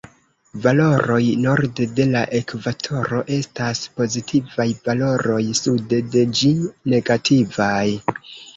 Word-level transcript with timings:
Valoroj 0.61 1.19
norde 1.41 1.85
de 1.99 2.07
la 2.13 2.23
ekvatoro 2.39 3.21
estas 3.37 3.83
pozitivaj, 4.01 4.67
valoroj 4.89 5.39
sude 5.63 6.03
de 6.17 6.27
ĝi 6.41 6.53
negativaj. 6.97 7.81